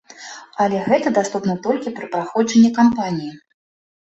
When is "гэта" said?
0.87-1.11